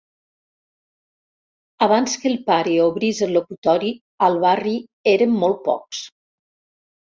Abans 1.85 2.15
que 2.23 2.27
el 2.29 2.37
pare 2.47 2.73
obrís 2.85 3.19
el 3.27 3.35
locutori 3.39 3.93
al 4.29 4.39
barri 4.47 4.75
érem 5.13 5.37
molt 5.45 5.63
pocs. 5.71 6.03